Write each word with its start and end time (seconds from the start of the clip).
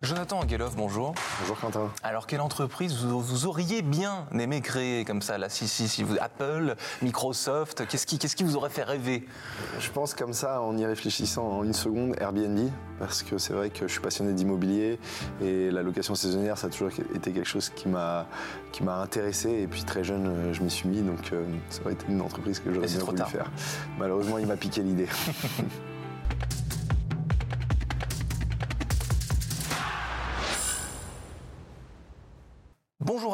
Jonathan 0.00 0.38
Angelov, 0.38 0.76
bonjour. 0.76 1.12
Bonjour 1.40 1.58
Quentin. 1.58 1.90
Alors, 2.04 2.28
quelle 2.28 2.40
entreprise 2.40 2.94
vous, 3.04 3.20
vous 3.20 3.46
auriez 3.46 3.82
bien 3.82 4.28
aimé 4.38 4.60
créer 4.60 5.04
comme 5.04 5.20
ça 5.22 5.38
là, 5.38 5.48
si, 5.48 5.66
si, 5.66 5.88
si 5.88 6.04
vous, 6.04 6.14
Apple, 6.20 6.76
Microsoft, 7.02 7.84
qu'est-ce 7.88 8.06
qui, 8.06 8.16
qu'est-ce 8.20 8.36
qui 8.36 8.44
vous 8.44 8.54
aurait 8.54 8.70
fait 8.70 8.84
rêver? 8.84 9.26
Je 9.80 9.90
pense 9.90 10.14
comme 10.14 10.34
ça, 10.34 10.62
en 10.62 10.76
y 10.78 10.86
réfléchissant 10.86 11.48
en 11.48 11.64
une 11.64 11.72
seconde, 11.72 12.14
Airbnb, 12.20 12.70
parce 13.00 13.24
que 13.24 13.38
c'est 13.38 13.52
vrai 13.52 13.70
que 13.70 13.88
je 13.88 13.92
suis 13.92 14.00
passionné 14.00 14.34
d'immobilier 14.34 15.00
et 15.42 15.72
la 15.72 15.82
location 15.82 16.14
saisonnière, 16.14 16.56
ça 16.58 16.68
a 16.68 16.70
toujours 16.70 16.90
été 17.12 17.32
quelque 17.32 17.44
chose 17.48 17.68
qui 17.70 17.88
m'a, 17.88 18.28
qui 18.70 18.84
m'a 18.84 18.98
intéressé. 19.00 19.50
Et 19.50 19.66
puis 19.66 19.82
très 19.82 20.04
jeune, 20.04 20.28
euh, 20.28 20.52
je 20.52 20.62
m'y 20.62 20.70
suis 20.70 20.88
mis, 20.88 21.02
donc 21.02 21.32
euh, 21.32 21.44
ça 21.70 21.80
aurait 21.82 21.94
été 21.94 22.06
une 22.08 22.20
entreprise 22.20 22.60
que 22.60 22.72
j'aurais 22.72 22.86
bien 22.86 22.98
trop 22.98 23.06
voulu 23.06 23.18
tard. 23.18 23.30
faire. 23.30 23.50
Malheureusement, 23.98 24.38
il 24.38 24.46
m'a 24.46 24.56
piqué 24.56 24.80
l'idée. 24.80 25.08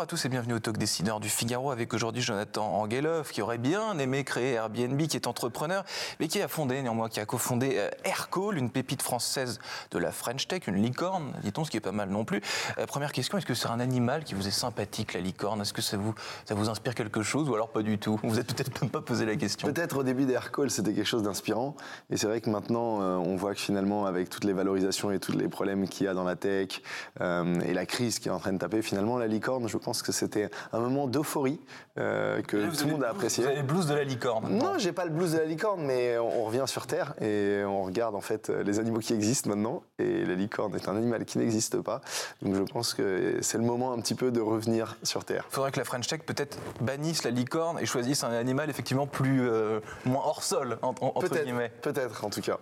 à 0.04 0.06
tous 0.06 0.26
et 0.26 0.28
bienvenue 0.28 0.52
au 0.52 0.58
Talk 0.58 0.76
Décideur 0.76 1.18
du 1.18 1.30
Figaro 1.30 1.70
avec 1.70 1.94
aujourd'hui 1.94 2.20
Jonathan 2.20 2.66
Angelov 2.74 3.30
qui 3.30 3.40
aurait 3.40 3.56
bien 3.56 3.98
aimé 3.98 4.22
créer 4.22 4.52
Airbnb, 4.52 5.00
qui 5.06 5.16
est 5.16 5.26
entrepreneur, 5.26 5.82
mais 6.20 6.28
qui 6.28 6.42
a 6.42 6.48
fondé, 6.48 6.82
néanmoins, 6.82 7.08
qui 7.08 7.20
a 7.20 7.24
cofondé 7.24 7.76
euh, 7.78 7.88
Aircall, 8.04 8.58
une 8.58 8.68
pépite 8.68 9.00
française 9.00 9.60
de 9.92 9.98
la 9.98 10.12
French 10.12 10.46
Tech, 10.46 10.66
une 10.66 10.82
licorne, 10.82 11.32
dit-on, 11.42 11.64
ce 11.64 11.70
qui 11.70 11.78
est 11.78 11.80
pas 11.80 11.90
mal 11.90 12.10
non 12.10 12.26
plus. 12.26 12.42
Euh, 12.76 12.84
première 12.84 13.12
question, 13.12 13.38
est-ce 13.38 13.46
que 13.46 13.54
c'est 13.54 13.68
un 13.68 13.80
animal 13.80 14.24
qui 14.24 14.34
vous 14.34 14.46
est 14.46 14.50
sympathique, 14.50 15.14
la 15.14 15.20
licorne? 15.20 15.62
Est-ce 15.62 15.72
que 15.72 15.80
ça 15.80 15.96
vous, 15.96 16.14
ça 16.44 16.54
vous 16.54 16.68
inspire 16.68 16.94
quelque 16.94 17.22
chose 17.22 17.48
ou 17.48 17.54
alors 17.54 17.70
pas 17.70 17.80
du 17.80 17.96
tout? 17.96 18.20
Vous 18.24 18.38
êtes 18.38 18.54
peut-être 18.54 18.78
même 18.82 18.90
pas 18.90 19.00
posé 19.00 19.24
la 19.24 19.36
question. 19.36 19.72
Peut-être 19.72 19.96
au 19.96 20.02
début 20.02 20.26
d'Aircall, 20.26 20.70
c'était 20.70 20.92
quelque 20.92 21.08
chose 21.08 21.22
d'inspirant. 21.22 21.76
Et 22.10 22.18
c'est 22.18 22.26
vrai 22.26 22.42
que 22.42 22.50
maintenant, 22.50 23.00
euh, 23.00 23.16
on 23.16 23.36
voit 23.36 23.54
que 23.54 23.60
finalement, 23.60 24.04
avec 24.04 24.28
toutes 24.28 24.44
les 24.44 24.52
valorisations 24.52 25.10
et 25.12 25.18
tous 25.18 25.32
les 25.32 25.48
problèmes 25.48 25.88
qu'il 25.88 26.04
y 26.04 26.10
a 26.10 26.12
dans 26.14 26.24
la 26.24 26.36
tech 26.36 26.82
et 27.20 27.72
la 27.72 27.86
crise 27.86 28.18
qui 28.18 28.28
est 28.28 28.32
en 28.32 28.38
train 28.38 28.52
de 28.52 28.58
taper, 28.58 28.82
finalement, 28.82 29.16
la 29.16 29.28
licorne, 29.28 29.66
je 29.66 29.78
pense 29.78 29.93
que 30.02 30.12
c'était 30.12 30.50
un 30.72 30.78
moment 30.80 31.06
d'euphorie 31.06 31.60
euh, 31.98 32.42
que 32.42 32.56
Là, 32.56 32.68
vous 32.68 32.76
tout 32.76 32.86
le 32.86 32.92
monde 32.92 33.04
a 33.04 33.10
apprécié. 33.10 33.44
Vous 33.44 33.50
avez 33.50 33.58
le 33.60 33.66
blues 33.66 33.86
de 33.86 33.94
la 33.94 34.04
licorne. 34.04 34.48
Non, 34.50 34.78
j'ai 34.78 34.92
pas 34.92 35.04
le 35.04 35.10
blues 35.10 35.32
de 35.32 35.38
la 35.38 35.44
licorne, 35.44 35.82
mais 35.84 36.18
on 36.18 36.44
revient 36.44 36.64
sur 36.66 36.86
Terre 36.86 37.14
et 37.20 37.62
on 37.64 37.84
regarde 37.84 38.14
en 38.14 38.20
fait 38.20 38.48
les 38.48 38.78
animaux 38.78 38.98
qui 39.00 39.12
existent 39.14 39.48
maintenant. 39.50 39.82
Et 39.98 40.24
la 40.24 40.34
licorne 40.34 40.74
est 40.74 40.88
un 40.88 40.96
animal 40.96 41.24
qui 41.24 41.38
n'existe 41.38 41.80
pas. 41.80 42.00
Donc 42.42 42.54
je 42.56 42.62
pense 42.72 42.94
que 42.94 43.38
c'est 43.42 43.58
le 43.58 43.64
moment 43.64 43.92
un 43.92 44.00
petit 44.00 44.14
peu 44.14 44.30
de 44.30 44.40
revenir 44.40 44.96
sur 45.02 45.24
Terre. 45.24 45.44
Il 45.50 45.54
faudrait 45.54 45.70
que 45.72 45.78
la 45.78 45.84
French 45.84 46.06
Tech 46.06 46.20
peut-être 46.26 46.58
bannisse 46.80 47.22
la 47.24 47.30
licorne 47.30 47.78
et 47.78 47.86
choisisse 47.86 48.24
un 48.24 48.32
animal 48.32 48.70
effectivement 48.70 49.06
plus 49.06 49.48
euh, 49.48 49.80
moins 50.04 50.22
hors 50.24 50.42
sol 50.42 50.78
en- 50.82 50.88
en- 51.00 51.12
entre 51.14 51.28
guillemets. 51.28 51.70
Peut-être, 51.82 52.24
en 52.24 52.30
tout 52.30 52.40
cas. 52.40 52.58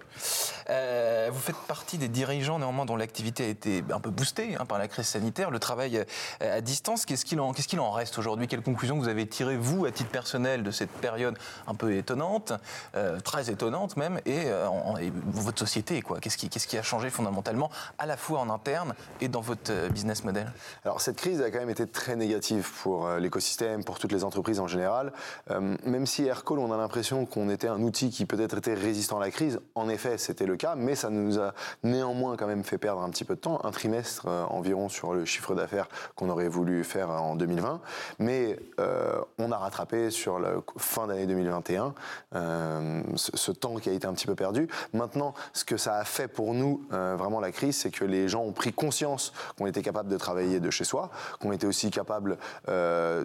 Euh, 0.71 1.31
vous 1.33 1.41
faites 1.41 1.57
partie 1.69 1.99
des 1.99 2.09
dirigeants 2.09 2.59
néanmoins 2.59 2.85
dont 2.85 2.97
l'activité 2.97 3.45
a 3.45 3.49
été 3.49 3.83
un 3.93 4.01
peu 4.01 4.11
boostée 4.11 4.57
hein, 4.59 4.67
par 4.67 4.79
la 4.79 4.89
crise 4.89 5.07
sanitaire, 5.07 5.51
le 5.51 5.59
travail 5.59 6.05
à 6.41 6.61
distance. 6.61 7.07
Qu'est-ce 7.23 7.29
qu'il 7.29 7.41
en, 7.41 7.53
qu'est-ce 7.53 7.69
qu'il 7.69 7.79
en 7.79 7.93
reste 7.93 8.19
aujourd'hui? 8.19 8.49
Quelles 8.49 8.63
conclusions 8.63 8.99
vous 8.99 9.07
avez 9.07 9.29
tirées 9.29 9.57
vous 9.57 9.85
à 9.85 9.93
titre 9.93 10.11
personnel 10.11 10.65
de 10.65 10.73
cette 10.73 10.91
période 10.91 11.39
un 11.69 11.75
peu 11.77 11.95
étonnante, 11.95 12.53
euh, 12.97 13.21
très 13.21 13.49
étonnante 13.49 13.97
même, 13.97 14.21
et, 14.27 14.47
euh, 14.47 14.67
et 15.01 15.13
votre 15.27 15.61
société 15.61 16.03
quoi? 16.03 16.19
Qu'est-ce 16.19 16.37
qui, 16.37 16.49
qu'est-ce 16.49 16.67
qui 16.67 16.77
a 16.77 16.83
changé 16.83 17.11
fondamentalement 17.11 17.71
à 17.99 18.07
la 18.07 18.17
fois 18.17 18.41
en 18.41 18.51
interne 18.51 18.95
et 19.21 19.29
dans 19.29 19.41
votre 19.41 19.71
euh, 19.71 19.89
business 19.89 20.25
model? 20.25 20.53
Alors 20.85 21.01
cette 21.01 21.15
crise 21.15 21.41
a 21.43 21.53
quand 21.53 21.61
même 21.61 21.71
été 21.71 21.87
très 21.87 22.17
négative 22.17 22.69
pour 22.83 23.07
euh, 23.07 23.21
l'écosystème, 23.21 23.85
pour 23.85 24.01
toutes 24.01 24.11
les 24.11 24.25
entreprises 24.25 24.59
en 24.59 24.67
général. 24.67 25.13
Euh, 25.53 25.77
même 25.85 26.07
si 26.07 26.25
Aircall, 26.25 26.59
on 26.59 26.73
a 26.73 26.77
l'impression 26.77 27.25
qu'on 27.25 27.49
était 27.51 27.69
un 27.69 27.83
outil 27.83 28.11
qui 28.11 28.27
peut-être 28.27 28.59
était 28.59 28.75
résistant 28.75 29.19
à 29.19 29.21
la 29.21 29.31
crise, 29.31 29.61
en 29.77 29.89
effet 29.89 30.19
c'était 30.19 30.47
le 30.47 30.57
cas, 30.57 30.75
mais 30.75 30.97
ça 30.97 31.09
nous 31.09 31.39
a 31.39 31.55
néanmoins 31.85 32.37
quand 32.37 32.49
même 32.49 32.65
fait 32.65 32.79
perdre 32.79 33.01
un 33.01 33.11
petit 33.11 33.25
peu 33.25 33.37
de 33.37 33.41
temps, 33.41 33.65
un 33.65 33.71
trimestre 33.71 34.27
euh, 34.27 34.45
environ 34.47 34.89
sur 34.89 35.15
le 35.15 35.25
chiffre 35.25 35.55
d'affaires 35.55 35.87
qu'on 36.17 36.29
aurait 36.29 36.49
voulu 36.49 36.83
faire 36.83 37.12
en 37.21 37.37
2020. 37.37 37.81
Mais 38.19 38.59
euh, 38.79 39.21
on 39.39 39.53
a 39.53 39.57
rattrapé 39.57 40.11
sur 40.11 40.39
la 40.39 40.55
fin 40.77 41.07
d'année 41.07 41.27
2021 41.27 41.95
euh, 42.35 43.03
ce, 43.17 43.53
temps 43.53 43.77
qui 43.77 43.89
a 43.89 43.93
été 43.93 44.07
un 44.07 44.15
petit 44.15 44.27
peu 44.27 44.35
perdu. 44.35 44.69
Maintenant, 44.93 45.35
ce 45.53 45.65
que 45.65 45.77
ça 45.77 45.97
a 45.97 46.05
fait 46.05 46.29
pour 46.29 46.55
nous, 46.55 46.85
euh, 46.93 47.17
vraiment 47.17 47.41
la 47.41 47.53
crise, 47.53 47.77
c'est 47.77 47.91
que 47.91 48.05
les 48.05 48.29
gens 48.29 48.43
ont 48.43 48.53
pris 48.53 48.73
conscience 48.73 49.33
qu'on 49.59 49.67
était 49.67 49.83
capable 49.83 50.09
de 50.09 50.17
travailler 50.17 50.61
de 50.61 50.71
chez 50.71 50.85
soi, 50.85 51.11
qu'on 51.41 51.53
était 51.53 51.67
aussi 51.67 51.91
capable 51.91 52.39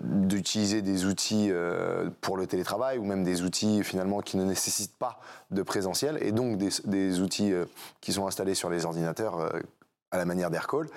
d'utiliser 0.02 0.82
des 0.82 1.06
outils 1.06 1.52
pour 2.22 2.38
le 2.38 2.48
télétravail 2.48 2.98
ou 2.98 3.04
même 3.04 3.24
des 3.24 3.44
outils 3.44 3.84
finalement 3.84 4.22
qui 4.22 4.38
ne 4.38 4.44
nécessitent 4.44 4.98
pas 4.98 5.20
de 5.52 5.62
présentiel 5.62 6.18
et 6.22 6.32
donc 6.32 6.58
des, 6.58 6.70
des 6.86 7.22
outils 7.22 7.54
qui 8.02 8.14
sont 8.14 8.28
installés 8.28 8.56
sur 8.56 8.70
les 8.70 8.86
ordinateurs. 8.86 9.52
Euh, 10.14 10.16
à 10.16 10.18
la 10.18 10.26
manière 10.26 10.50
d'Aircall. 10.50 10.88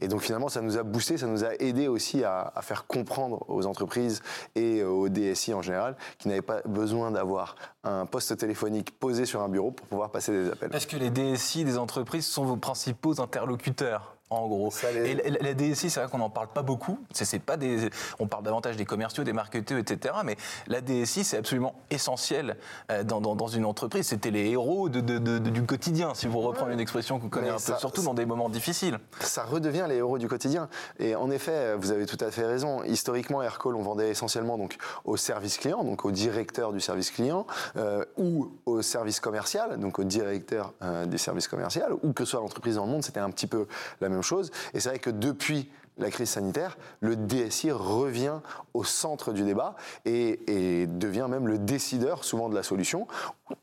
Et 0.00 0.08
donc 0.08 0.22
finalement, 0.22 0.48
ça 0.48 0.60
nous 0.60 0.78
a 0.78 0.82
boosté, 0.82 1.18
ça 1.18 1.26
nous 1.26 1.44
a 1.44 1.54
aidé 1.54 1.88
aussi 1.88 2.24
à, 2.24 2.52
à 2.54 2.62
faire 2.62 2.86
comprendre 2.86 3.44
aux 3.48 3.66
entreprises 3.66 4.22
et 4.54 4.82
aux 4.82 5.08
DSI 5.08 5.54
en 5.54 5.62
général 5.62 5.96
qu'ils 6.18 6.30
n'avaient 6.30 6.42
pas 6.42 6.62
besoin 6.64 7.10
d'avoir 7.10 7.56
un 7.84 8.06
poste 8.06 8.36
téléphonique 8.36 8.98
posé 8.98 9.26
sur 9.26 9.42
un 9.42 9.48
bureau 9.48 9.72
pour 9.72 9.86
pouvoir 9.86 10.10
passer 10.10 10.32
des 10.32 10.50
appels. 10.50 10.74
Est-ce 10.74 10.86
que 10.86 10.96
les 10.96 11.10
DSI 11.10 11.64
des 11.64 11.78
entreprises 11.78 12.26
sont 12.26 12.44
vos 12.44 12.56
principaux 12.56 13.20
interlocuteurs? 13.20 14.16
En 14.32 14.48
gros. 14.48 14.70
Ça 14.70 14.90
les- 14.92 15.10
Et 15.10 15.14
la, 15.14 15.38
la- 15.40 15.54
DSI, 15.54 15.90
c'est 15.90 16.00
vrai 16.00 16.08
qu'on 16.10 16.18
n'en 16.18 16.30
parle 16.30 16.48
pas 16.48 16.62
beaucoup. 16.62 16.98
C'est, 17.12 17.38
pas 17.38 17.56
des, 17.56 17.90
on 18.18 18.26
parle 18.26 18.42
davantage 18.44 18.76
des 18.76 18.84
commerciaux, 18.84 19.24
des 19.24 19.32
marketeurs, 19.32 19.78
etc. 19.78 20.14
Mais 20.24 20.36
la 20.66 20.80
DSI, 20.80 21.24
c'est 21.24 21.36
absolument 21.36 21.74
essentiel 21.90 22.56
euh, 22.90 23.04
dans, 23.04 23.20
dans- 23.20 23.34
dans 23.36 23.46
une 23.48 23.64
entreprise. 23.64 24.06
C'était 24.08 24.30
les 24.30 24.50
héros 24.50 24.88
de, 24.88 25.00
de- 25.00 25.18
de- 25.18 25.38
de- 25.38 25.50
du 25.50 25.62
quotidien, 25.64 26.14
si 26.14 26.26
vous 26.26 26.40
reprenez 26.40 26.74
une 26.74 26.80
expression 26.80 27.18
qu'on 27.18 27.28
connaît 27.28 27.48
Mais 27.48 27.52
un 27.52 27.72
peu, 27.72 27.78
surtout 27.78 28.02
dans 28.02 28.14
des 28.14 28.26
moments 28.26 28.48
difficiles. 28.48 28.98
ça 29.20 29.44
redevient 29.44 29.84
les 29.88 29.96
héros 29.96 30.18
du 30.18 30.28
quotidien. 30.28 30.68
Et 30.98 31.14
en 31.14 31.30
effet, 31.30 31.74
vous 31.76 31.90
avez 31.90 32.06
tout 32.06 32.18
à 32.24 32.30
fait 32.30 32.44
raison. 32.46 32.82
Historiquement, 32.84 33.42
Aircall, 33.42 33.74
on 33.76 33.82
vendait 33.82 34.10
essentiellement 34.10 34.58
donc 34.58 34.76
au 35.04 35.16
service 35.16 35.58
client, 35.58 35.84
donc 35.84 36.04
au 36.04 36.10
directeur 36.10 36.72
du 36.72 36.80
service 36.80 37.10
client, 37.10 37.46
euh, 37.76 38.04
ou 38.16 38.52
au 38.66 38.82
service 38.82 39.20
commercial, 39.20 39.78
donc 39.78 39.98
au 39.98 40.04
directeur 40.04 40.72
euh, 40.82 41.06
des 41.06 41.18
services 41.18 41.48
commerciaux, 41.48 41.82
ou 42.02 42.12
que 42.12 42.24
ce 42.24 42.32
soit 42.32 42.40
l'entreprise 42.40 42.76
dans 42.76 42.84
le 42.86 42.90
monde, 42.90 43.02
c'était 43.04 43.20
un 43.20 43.30
petit 43.30 43.46
peu 43.46 43.66
la 44.00 44.08
même 44.08 44.21
chose. 44.22 44.50
Et 44.74 44.80
c'est 44.80 44.88
vrai 44.90 44.98
que 44.98 45.10
depuis 45.10 45.70
la 45.98 46.10
crise 46.10 46.30
sanitaire, 46.30 46.76
le 47.00 47.16
DSI 47.16 47.70
revient 47.70 48.40
au 48.74 48.82
centre 48.84 49.32
du 49.32 49.42
débat 49.44 49.74
et, 50.04 50.40
et 50.82 50.86
devient 50.86 51.26
même 51.28 51.46
le 51.46 51.58
décideur 51.58 52.24
souvent 52.24 52.48
de 52.48 52.54
la 52.54 52.62
solution, 52.62 53.06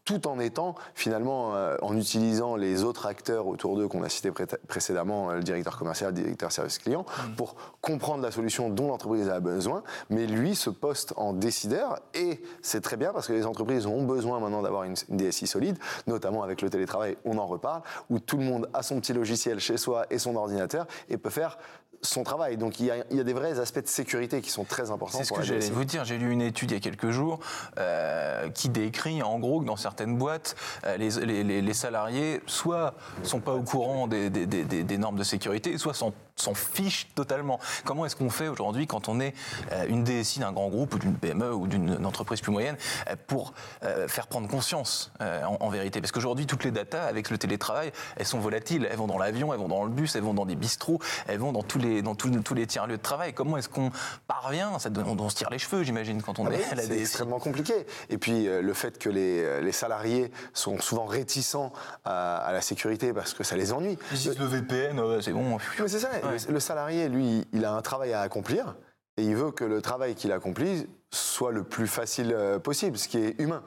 tout 0.05 0.27
en 0.27 0.39
étant 0.39 0.75
finalement, 0.93 1.55
euh, 1.55 1.75
en 1.81 1.97
utilisant 1.97 2.55
les 2.55 2.83
autres 2.83 3.07
acteurs 3.07 3.47
autour 3.47 3.75
d'eux 3.75 3.87
qu'on 3.87 4.03
a 4.03 4.09
cités 4.09 4.31
pré- 4.31 4.45
précédemment, 4.67 5.31
euh, 5.31 5.35
le 5.37 5.43
directeur 5.43 5.77
commercial, 5.77 6.13
le 6.13 6.21
directeur 6.21 6.51
service 6.51 6.77
client, 6.77 7.05
pour 7.37 7.55
comprendre 7.81 8.21
la 8.23 8.31
solution 8.31 8.69
dont 8.69 8.87
l'entreprise 8.89 9.29
a 9.29 9.39
besoin, 9.39 9.81
mais 10.11 10.27
lui 10.27 10.55
se 10.55 10.69
poste 10.69 11.13
en 11.17 11.33
décideur 11.33 11.99
et 12.13 12.41
c'est 12.61 12.81
très 12.81 12.97
bien 12.97 13.11
parce 13.11 13.27
que 13.27 13.33
les 13.33 13.45
entreprises 13.47 13.87
ont 13.87 14.03
besoin 14.03 14.39
maintenant 14.39 14.61
d'avoir 14.61 14.83
une, 14.83 14.95
une 15.09 15.17
DSI 15.17 15.47
solide, 15.47 15.77
notamment 16.05 16.43
avec 16.43 16.61
le 16.61 16.69
télétravail, 16.69 17.17
on 17.25 17.37
en 17.39 17.47
reparle, 17.47 17.81
où 18.11 18.19
tout 18.19 18.37
le 18.37 18.43
monde 18.43 18.69
a 18.73 18.83
son 18.83 18.99
petit 18.99 19.13
logiciel 19.13 19.59
chez 19.59 19.77
soi 19.77 20.05
et 20.11 20.19
son 20.19 20.35
ordinateur 20.35 20.85
et 21.09 21.17
peut 21.17 21.29
faire 21.31 21.57
son 22.01 22.23
travail. 22.23 22.57
Donc 22.57 22.79
il 22.79 22.85
y 22.85 22.91
a, 22.91 22.95
il 23.11 23.17
y 23.17 23.19
a 23.19 23.23
des 23.23 23.33
vrais 23.33 23.59
aspects 23.59 23.81
de 23.81 23.87
sécurité 23.87 24.41
qui 24.41 24.49
sont 24.49 24.63
très 24.63 24.91
importants 24.91 25.17
C'est 25.17 25.23
ce 25.25 25.29
pour 25.29 25.37
que 25.37 25.41
la 25.41 25.47
j'allais 25.47 25.69
vous 25.69 25.83
dire. 25.85 26.05
J'ai 26.05 26.17
lu 26.17 26.31
une 26.31 26.41
étude 26.41 26.71
il 26.71 26.75
y 26.75 26.77
a 26.77 26.79
quelques 26.79 27.09
jours 27.11 27.39
euh, 27.77 28.49
qui 28.49 28.69
décrit 28.69 29.21
en 29.21 29.39
gros 29.39 29.61
que 29.61 29.65
dans 29.65 29.75
certaines 29.75 30.17
boîtes, 30.17 30.55
euh, 30.85 30.97
les, 30.97 31.09
les- 31.25 31.43
les- 31.43 31.61
les 31.61 31.73
salariés 31.73 32.41
soit 32.45 32.93
sont 33.23 33.39
pas 33.39 33.53
au 33.53 33.61
courant 33.63 34.07
des, 34.07 34.29
des- 34.29 34.45
des- 34.45 34.63
des- 34.63 34.83
des 34.83 34.97
normes 34.97 35.17
de 35.17 35.23
sécurité, 35.23 35.77
soit 35.77 35.93
sont, 35.93 36.13
s'en 36.41 36.53
fichent 36.53 37.07
totalement. 37.15 37.59
Comment 37.85 38.05
est-ce 38.05 38.15
qu'on 38.15 38.29
fait 38.29 38.47
aujourd'hui 38.47 38.87
quand 38.87 39.09
on 39.09 39.19
est 39.19 39.33
euh, 39.71 39.85
une 39.87 40.03
DSI 40.03 40.39
d'un 40.39 40.51
grand 40.51 40.69
groupe 40.69 40.95
ou 40.95 40.99
d'une 40.99 41.15
PME 41.15 41.53
ou 41.53 41.67
d'une 41.67 42.05
entreprise 42.05 42.41
plus 42.41 42.51
moyenne 42.51 42.77
euh, 43.09 43.15
pour 43.27 43.53
euh, 43.83 44.07
faire 44.07 44.27
prendre 44.27 44.47
conscience 44.47 45.11
en, 45.19 45.69
vérité? 45.69 46.01
Parce 46.01 46.11
qu'aujourd'hui, 46.11 46.45
toutes 46.45 46.63
les 46.63 46.71
datas 46.71 47.03
avec 47.03 47.29
le 47.29 47.37
télétravail, 47.37 47.91
elles 48.15 48.25
sont 48.25 48.39
volatiles. 48.39 48.87
Elles 48.89 48.97
vont 48.97 49.07
dans 49.07 49.17
l'avion, 49.17 49.53
elles 49.53 49.59
vont 49.59 49.67
dans 49.67 49.83
le 49.83 49.89
bus, 49.89 50.15
elles 50.15 50.23
vont 50.23 50.33
dans 50.33 50.45
des 50.45 50.55
bistrots, 50.55 50.99
elles 51.27 51.39
vont 51.39 51.51
dans 51.51 51.63
tous 51.63 51.79
les, 51.79 52.01
dans 52.01 52.15
tous, 52.15 52.29
tous 52.41 52.53
les 52.53 52.65
tiers-lieux 52.65 52.97
de 52.97 53.01
travail. 53.01 53.33
Comment 53.33 53.57
est-ce 53.57 53.69
qu'on 53.69 53.91
parvient 54.27 54.79
ça, 54.79 54.89
on, 55.05 55.19
on, 55.19 55.29
se 55.29 55.35
tire 55.35 55.49
les 55.49 55.59
cheveux, 55.59 55.83
j'imagine, 55.83 56.21
quand 56.21 56.39
on 56.39 56.47
ah 56.47 56.53
est 56.53 56.71
à 56.71 56.75
la 56.75 56.83
C'est 56.83 56.99
extrêmement 56.99 57.39
compliqué. 57.39 57.73
Et 58.09 58.17
puis, 58.17 58.45
le 58.45 58.73
fait 58.73 58.97
que 58.97 59.09
les, 59.09 59.61
les, 59.61 59.71
salariés 59.71 60.31
sont 60.53 60.79
souvent 60.79 61.05
réticents 61.05 61.71
à, 62.05 62.49
la 62.51 62.61
sécurité 62.61 63.13
parce 63.13 63.33
que 63.33 63.43
ça 63.43 63.55
les 63.55 63.71
ennuie. 63.71 63.97
le 64.11 64.45
VPN, 64.45 65.21
c'est 65.21 65.31
bon. 65.31 65.57
Mais 65.79 65.87
c'est 65.87 65.99
ça, 65.99 66.09
le, 66.31 66.59
salarié, 66.59 67.09
lui, 67.09 67.45
il 67.53 67.65
a 67.65 67.73
un 67.73 67.81
travail 67.81 68.13
à 68.13 68.21
accomplir 68.21 68.75
et 69.17 69.23
il 69.23 69.35
veut 69.35 69.51
que 69.51 69.63
le 69.63 69.81
travail 69.81 70.15
qu'il 70.15 70.31
accomplit 70.31 70.87
soit 71.11 71.51
le 71.51 71.63
plus 71.63 71.87
facile 71.87 72.33
euh, 72.35 72.59
possible, 72.59 72.97
ce 72.97 73.07
qui 73.07 73.17
est 73.17 73.39
humain. 73.39 73.63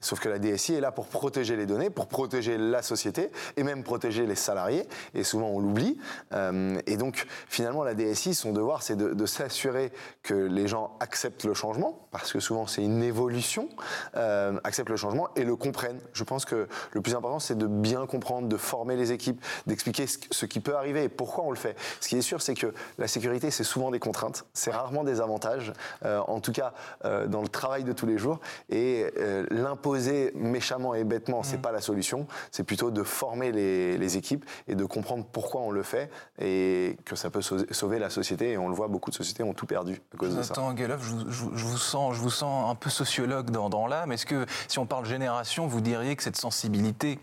Sauf 0.00 0.20
que 0.20 0.28
la 0.28 0.38
DSI 0.38 0.74
est 0.74 0.80
là 0.80 0.92
pour 0.92 1.06
protéger 1.06 1.56
les 1.56 1.66
données, 1.66 1.90
pour 1.90 2.06
protéger 2.06 2.56
la 2.56 2.82
société 2.82 3.30
et 3.56 3.64
même 3.64 3.82
protéger 3.82 4.26
les 4.26 4.36
salariés. 4.36 4.86
Et 5.14 5.24
souvent 5.24 5.48
on 5.48 5.58
l'oublie. 5.58 5.98
Euh, 6.32 6.78
et 6.86 6.96
donc 6.96 7.26
finalement 7.48 7.82
la 7.82 7.94
DSI, 7.94 8.34
son 8.34 8.52
devoir, 8.52 8.82
c'est 8.82 8.96
de, 8.96 9.26
s'assurer 9.26 9.90
que 10.22 10.34
les 10.34 10.68
gens 10.68 10.96
acceptent 11.00 11.44
le 11.44 11.54
changement, 11.54 12.06
parce 12.10 12.30
que 12.32 12.40
souvent 12.40 12.66
c'est 12.66 12.82
une 12.82 13.02
évolution, 13.02 13.68
euh, 14.16 14.60
acceptent 14.62 14.90
le 14.90 14.96
changement 14.96 15.28
et 15.34 15.44
le 15.44 15.56
comprennent. 15.56 16.00
Je 16.12 16.24
pense 16.24 16.44
que 16.44 16.68
le 16.92 17.00
plus 17.00 17.14
important, 17.14 17.38
c'est 17.38 17.56
de 17.56 17.66
bien 17.66 18.06
comprendre, 18.06 18.48
de 18.48 18.56
former 18.56 18.96
les 18.96 19.12
équipes, 19.12 19.42
d'expliquer 19.66 20.06
ce, 20.06 20.44
qui 20.44 20.60
peut 20.60 20.76
arriver 20.76 21.04
et 21.04 21.08
pourquoi 21.08 21.44
on 21.44 21.50
le 21.50 21.56
fait. 21.56 21.74
Ce 22.00 22.08
qui 22.08 22.16
est 22.16 22.22
sûr, 22.22 22.42
c'est 22.42 22.54
que 22.54 22.74
la 22.98 23.08
sécurité, 23.08 23.50
c'est 23.50 23.64
souvent 23.64 23.90
des 23.90 23.98
contraintes, 23.98 24.44
c'est 24.52 24.70
rarement 24.70 25.04
des 25.04 25.22
avantages. 25.22 25.72
en 26.04 26.40
tout 26.40 26.52
cas, 26.52 26.74
euh, 27.04 27.26
dans 27.26 27.42
le 27.42 27.48
travail 27.48 27.84
de 27.84 27.92
tous 27.92 28.06
les 28.06 28.18
jours. 28.18 28.40
Et 28.70 29.06
euh, 29.18 29.46
l'imposer 29.50 30.32
méchamment 30.34 30.94
et 30.94 31.04
bêtement, 31.04 31.42
c'est 31.42 31.52
n'est 31.52 31.58
mm. 31.58 31.62
pas 31.62 31.72
la 31.72 31.80
solution. 31.80 32.26
C'est 32.50 32.64
plutôt 32.64 32.90
de 32.90 33.02
former 33.02 33.52
les, 33.52 34.16
équipes 34.16 34.44
et 34.68 34.74
de 34.74 34.84
comprendre 34.84 35.24
pourquoi 35.24 35.62
on 35.62 35.70
le 35.70 35.82
fait 35.82 36.10
et 36.38 36.96
que 37.04 37.16
ça 37.16 37.30
peut 37.30 37.40
sauver 37.42 37.98
la 37.98 38.10
société. 38.10 38.52
Et 38.52 38.58
on 38.58 38.68
le 38.68 38.74
voit, 38.74 38.86
beaucoup 38.86 39.10
de 39.10 39.14
sociétés 39.14 39.42
ont 39.42 39.54
tout 39.54 39.66
perdu 39.66 40.00
à 40.14 40.16
cause 40.16 40.36
de 40.36 40.42
ça. 40.42 40.54
Gueloff, 40.74 41.02
je, 41.02 41.34
je, 41.54 41.64
vous 41.64 41.76
sens, 41.76 42.14
je 42.14 42.20
vous 42.20 42.30
sens 42.30 42.70
un 42.70 42.74
peu 42.74 42.90
sociologue 42.90 43.50
dans, 43.50 43.68
dans 43.68 43.86
l'âme. 43.86 44.12
Est-ce 44.12 44.26
que, 44.26 44.46
si 44.68 44.78
on 44.78 44.86
parle 44.86 45.04
génération, 45.06 45.66
vous 45.66 45.80
diriez 45.80 46.14
que 46.16 46.22
cette 46.22 46.36
sensibilité 46.36 47.18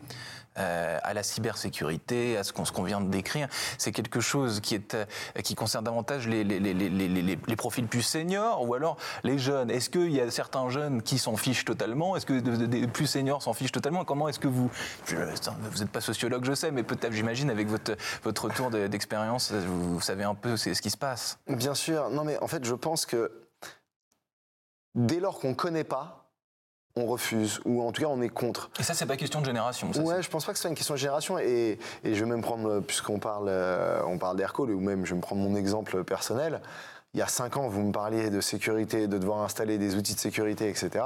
euh, 0.58 1.00
à 1.02 1.14
la 1.14 1.24
cybersécurité, 1.24 2.38
à 2.38 2.44
ce 2.44 2.52
qu'on 2.52 2.84
vient 2.84 3.00
de 3.00 3.10
décrire. 3.10 3.48
C'est 3.78 3.94
quelque 3.94 4.20
chose 4.20 4.60
qui, 4.60 4.82
euh, 4.94 5.06
concerne 5.56 5.86
davantage 5.86 6.28
les, 6.28 7.56
profils 7.56 7.88
plus 7.88 8.02
seniors 8.02 8.68
ou 8.68 8.74
alors 8.74 8.98
les 9.24 9.38
jeunes. 9.38 9.72
Est-ce 9.72 9.90
qu'il 9.90 10.12
y 10.12 10.20
a 10.20 10.30
certains 10.30 10.68
jeunes 10.70 11.02
qui 11.04 11.20
s'en 11.20 11.38
fichent 11.38 11.64
totalement? 11.64 12.18
Est-ce 12.18 12.26
que 12.26 12.40
des 12.40 12.86
plus 12.88 13.08
seniors 13.08 13.42
s'en 13.42 13.54
fichent 13.54 13.72
totalement? 13.72 14.04
Comment 14.04 14.28
est-ce 14.28 14.40
que 14.40 14.50
vous... 14.50 14.70
vous 15.08 15.80
n'êtes 15.80 15.90
pas 15.90 16.02
sociologue, 16.02 16.44
je 16.44 16.54
sais, 16.54 16.72
mais 16.72 16.84
peut-être, 16.84 17.14
j'imagine, 17.14 17.50
avec 17.50 17.70
votre, 17.70 17.96
votre 18.24 18.46
retour 18.46 18.72
d'expérience, 18.72 19.54
vous, 19.54 20.02
savez 20.02 20.26
un 20.26 20.36
peu 20.36 20.58
ce 20.58 20.82
qui 20.82 20.90
se 20.90 20.98
passe. 20.98 21.40
Bien 21.48 21.76
sûr. 21.76 22.10
Non, 22.10 22.26
mais 22.26 22.38
en 22.40 22.48
fait, 22.48 22.66
je 22.66 22.76
pense 22.76 23.06
que 23.06 23.32
dès 24.96 25.20
lors 25.22 25.40
qu'on 25.40 25.50
ne 25.50 25.56
connaît 25.56 25.86
pas, 25.86 26.21
on 26.96 27.06
refuse, 27.06 27.62
ou 27.66 27.82
en 27.82 27.92
tout 27.92 28.02
cas 28.02 28.08
on 28.10 28.22
est 28.22 28.30
contre. 28.30 28.70
Et 28.80 28.84
ça, 28.84 28.94
c'est 28.94 29.06
pas 29.06 29.18
question 29.18 29.40
de 29.42 29.46
génération. 29.46 29.92
Ça, 29.94 30.02
ouais, 30.02 30.22
je 30.22 30.30
pense 30.30 30.46
pas 30.46 30.52
que 30.52 30.58
ce 30.58 30.64
soit 30.64 30.70
une 30.70 30.76
question 30.76 30.94
de 30.94 31.00
génération. 31.00 31.40
Et, 31.40 31.80
et 32.04 32.16
je 32.16 32.24
vais 32.24 32.30
même 32.30 32.42
prendre, 32.42 32.80
puisqu'on 32.82 33.20
parle, 33.20 33.48
euh, 33.48 34.02
on 34.06 34.18
parle 34.18 34.38
d'Aircall, 34.38 34.72
ou 34.72 34.80
même 34.80 35.06
je 35.06 35.12
vais 35.12 35.18
me 35.18 35.22
prendre 35.22 35.42
mon 35.42 35.56
exemple 35.56 36.04
personnel 36.04 36.62
il 37.14 37.20
y 37.20 37.24
a 37.24 37.28
5 37.28 37.58
ans, 37.58 37.68
vous 37.68 37.82
me 37.82 37.92
parliez 37.92 38.30
de 38.30 38.40
sécurité, 38.40 39.08
de 39.08 39.18
devoir 39.18 39.42
installer 39.42 39.78
des 39.78 39.96
outils 39.96 40.16
de 40.16 40.20
sécurité, 40.20 40.70
etc. 40.70 41.04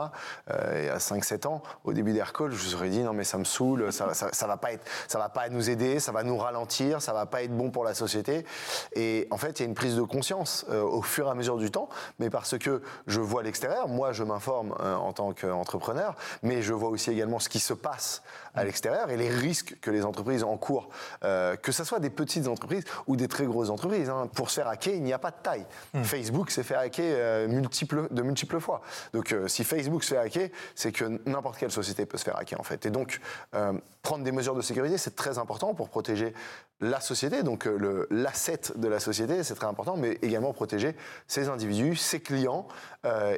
Euh, 0.52 0.80
il 0.80 0.86
y 0.86 0.90
a 0.90 0.98
5-7 0.98 1.48
ans, 1.48 1.64
au 1.84 1.94
début 1.94 2.14
d'Aircall, 2.14 2.52
je 2.52 2.64
vous 2.64 2.76
aurais 2.76 2.90
dit 2.90 3.00
non 3.00 3.14
mais 3.14 3.24
ça 3.24 3.40
me 3.40 3.44
saoule, 3.44 3.92
ça, 3.92 4.14
ça, 4.14 4.48
va 4.48 4.58
pas 4.58 4.72
être, 4.72 4.86
ça 5.08 5.18
va 5.18 5.30
pas 5.30 5.50
nous 5.50 5.70
aider, 5.70 6.00
ça 6.00 6.12
va 6.12 6.22
nous 6.22 6.38
ralentir, 6.38 7.02
ça 7.02 7.12
va 7.12 7.26
pas 7.26 7.42
être 7.42 7.56
bon 7.58 7.72
pour 7.72 7.84
la 7.84 7.96
société. 7.96 8.46
Et 8.94 9.28
en 9.32 9.38
fait, 9.38 9.60
il 9.60 9.64
y 9.64 9.66
a 9.66 9.68
une 9.68 9.74
prise 9.74 9.96
de 9.96 10.04
conscience 10.04 10.66
euh, 10.70 10.84
au 10.84 11.02
fur 11.02 11.26
et 11.28 11.32
à 11.32 11.34
mesure 11.34 11.58
du 11.58 11.72
temps, 11.72 11.90
mais 12.20 12.30
parce 12.30 12.58
que 12.60 12.84
je 13.08 13.20
vois 13.20 13.42
l'extérieur, 13.42 13.88
moi 13.88 14.12
je 14.12 14.24
m'informe 14.24 14.76
euh, 14.82 14.96
en 14.96 15.12
tant 15.12 15.34
qu'entrepreneur, 15.34 16.16
mais 16.44 16.62
je 16.62 16.74
vois 16.74 16.90
aussi 16.90 17.10
également 17.10 17.40
ce 17.40 17.50
qui 17.50 17.60
se 17.60 17.74
passe 17.74 18.22
à 18.56 18.64
l'extérieur 18.64 19.10
et 19.10 19.18
les 19.18 19.30
risques 19.30 19.78
que 19.82 19.92
les 19.92 20.06
entreprises 20.06 20.44
encourent, 20.44 20.90
que 21.22 21.72
ce 21.72 21.84
soit 21.84 22.00
des 22.00 22.10
petites 22.10 22.48
entreprises 22.48 22.84
ou 23.08 23.16
des 23.16 23.28
très 23.28 23.46
grosses 23.46 23.70
entreprises. 23.70 24.10
Hein. 24.10 24.30
Pour 24.34 24.50
se 24.50 24.56
faire 24.56 24.68
hacker, 24.68 24.94
il 24.94 25.04
n'y 25.04 25.14
a 25.14 25.20
pas 25.20 25.32
de 25.32 25.38
taille. 25.42 25.66
Hmm. 25.94 26.04
Facebook 26.04 26.52
s'est 26.52 26.64
fait 26.64 26.76
hacker 26.76 27.04
euh, 27.06 27.48
de 27.48 28.22
multiples 28.22 28.60
fois. 28.60 28.82
Donc 29.14 29.32
euh, 29.32 29.48
si 29.48 29.64
Facebook 29.64 30.04
se 30.04 30.14
fait 30.14 30.20
hacker, 30.20 30.50
c'est 30.74 30.92
que 30.92 31.20
n'importe 31.26 31.58
quelle 31.58 31.72
société 31.72 32.06
peut 32.06 32.18
se 32.18 32.24
faire 32.24 32.38
hacker 32.38 32.60
en 32.60 32.64
fait. 32.64 32.86
Et 32.86 32.90
donc 32.90 33.20
euh, 33.54 33.74
prendre 34.02 34.24
des 34.24 34.32
mesures 34.32 34.56
de 34.56 34.62
sécurité, 34.62 34.98
c'est 34.98 35.16
très 35.16 35.38
important 35.38 35.74
pour 35.74 35.90
protéger 35.90 36.34
la 36.82 37.00
société, 37.00 37.44
donc 37.44 37.70
l'asset 38.10 38.74
de 38.76 38.88
la 38.88 39.00
société, 39.00 39.44
c'est 39.44 39.56
très 39.56 39.68
important, 39.68 39.96
mais 39.98 40.18
également 40.22 40.54
protéger 40.54 40.96
ses 41.28 41.48
individus, 41.48 41.96
ses 41.96 42.20
clients 42.20 42.68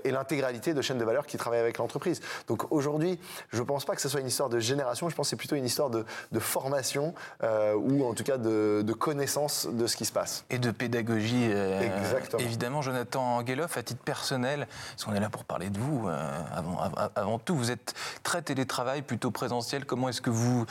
et 0.04 0.12
l'intégralité 0.12 0.74
de 0.74 0.82
chaînes 0.82 0.98
de 0.98 1.04
valeur 1.04 1.26
qui 1.26 1.38
travaillent 1.38 1.60
avec 1.60 1.78
l'entreprise. 1.78 2.22
Donc 2.48 2.72
aujourd'hui, 2.72 3.20
je 3.50 3.60
ne 3.60 3.66
pense 3.66 3.86
pas 3.86 3.96
que 3.96 4.02
ce 4.02 4.10
soit 4.10 4.22
une 4.22 4.28
histoire 4.28 4.50
de 4.50 4.60
génération, 4.60 5.10
je 5.10 5.16
pense 5.16 5.28
que 5.28 5.30
c'est 5.32 5.36
plutôt 5.36 5.56
une 5.56 5.66
histoire 5.66 5.90
de, 5.90 6.06
formation 6.40 7.14
ou 7.44 8.06
en 8.06 8.14
tout 8.14 8.24
cas 8.24 8.38
de, 8.38 8.82
de, 8.84 8.94
connaissance 8.94 9.68
de 9.68 9.86
ce 9.88 9.98
qui 9.98 10.06
se 10.06 10.12
passe. 10.12 10.46
Et 10.50 10.58
de 10.58 10.72
pédagogie. 10.72 11.52
Exactement 11.52 12.38
évidemment, 12.58 12.82
Jonathan 12.82 13.44
Guéloff, 13.44 13.78
à 13.78 13.84
titre 13.84 14.04
personnel, 14.04 14.68
parce 14.92 15.06
qu'on 15.06 15.14
est 15.14 15.20
là 15.20 15.30
pour 15.30 15.44
parler 15.44 15.70
de 15.70 15.78
vous 15.78 16.08
euh, 16.08 16.42
avant, 16.54 16.80
avant, 17.16 17.40
tout, 17.40 17.56
vous 17.56 17.72
êtes 17.72 17.94
très 18.24 18.42
télétravail, 18.42 19.02
plutôt 19.02 19.32
présentiel. 19.32 19.86
Comment 19.86 20.10
est-ce 20.10 20.22
que 20.22 20.30
vous 20.30 20.66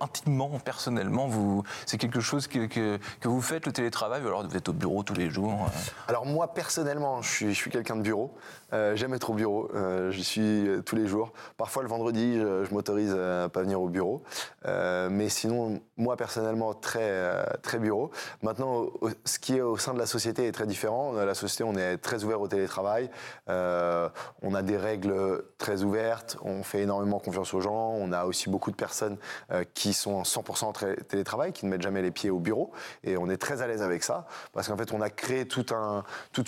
intimement, 0.00 0.58
personnellement, 0.62 1.26
vous, 1.26 1.62
c'est 1.86 1.96
quelque 1.96 2.20
chose 2.20 2.46
que, 2.46 2.66
que, 2.66 2.98
vous 3.28 3.40
faites, 3.40 3.64
le 3.66 3.72
télétravail, 3.72 4.22
ou 4.22 4.26
alors 4.26 4.46
vous 4.46 4.56
êtes 4.56 4.68
au 4.68 4.72
bureau 4.72 5.02
tous 5.02 5.14
les 5.14 5.30
jours 5.30 5.52
euh 5.52 5.80
Alors 6.08 6.26
moi, 6.26 6.52
personnellement, 6.52 7.22
je 7.22 7.30
suis, 7.30 7.48
je 7.48 7.58
suis 7.58 7.70
quelqu'un 7.70 7.96
de 7.96 8.02
bureau. 8.02 8.34
Euh, 8.72 8.94
j'aime 8.96 9.14
être 9.14 9.30
au 9.30 9.34
bureau, 9.34 9.70
euh, 9.74 10.10
j'y 10.10 10.24
suis 10.24 10.68
tous 10.84 10.96
les 10.96 11.06
jours. 11.06 11.32
Parfois, 11.56 11.82
le 11.82 11.88
vendredi, 11.88 12.34
je, 12.34 12.74
m'autorise 12.74 13.14
à 13.14 13.48
pas 13.48 13.62
venir 13.62 13.80
au 13.80 13.88
bureau. 13.88 14.22
mais 14.64 15.28
sinon, 15.28 15.80
moi, 15.96 16.16
personnellement, 16.16 16.74
très, 16.74 17.44
très 17.62 17.78
bureau. 17.78 18.10
Maintenant, 18.42 18.86
ce 19.24 19.38
qui 19.38 19.56
est 19.56 19.60
au 19.62 19.78
sein 19.78 19.94
de 19.94 19.98
la 19.98 20.06
société 20.06 20.46
est 20.46 20.52
très 20.52 20.66
différent. 20.66 21.12
La 21.12 21.34
société, 21.34 21.64
on 21.64 21.76
est 21.76 21.96
très 21.98 22.24
ouvert 22.24 22.40
au 22.40 22.48
télétravail. 22.48 23.10
on 23.48 24.54
a 24.54 24.62
des 24.62 24.76
règles 24.76 25.44
très 25.56 25.84
ouvertes. 25.84 26.36
On 26.42 26.62
fait 26.62 26.82
énormément 26.82 27.18
confiance 27.18 27.54
aux 27.54 27.60
gens. 27.60 27.94
On 27.96 28.12
a 28.12 28.24
aussi 28.24 28.50
beaucoup 28.50 28.70
de 28.70 28.76
personnes 28.76 29.16
euh, 29.53 29.53
qui 29.74 29.92
sont 29.92 30.12
en 30.12 30.22
100% 30.22 31.04
télétravail, 31.06 31.52
qui 31.52 31.66
ne 31.66 31.70
mettent 31.70 31.82
jamais 31.82 32.02
les 32.02 32.10
pieds 32.10 32.30
au 32.30 32.38
bureau. 32.38 32.72
Et 33.02 33.16
on 33.16 33.28
est 33.28 33.36
très 33.36 33.62
à 33.62 33.66
l'aise 33.66 33.82
avec 33.82 34.02
ça, 34.02 34.26
parce 34.52 34.68
qu'en 34.68 34.76
fait, 34.76 34.92
on 34.92 35.00
a 35.00 35.10
créé 35.10 35.46
toute 35.46 35.70